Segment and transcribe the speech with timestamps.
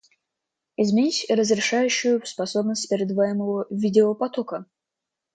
[0.77, 4.65] Изменить разрешающую способность передаваемого видеопотока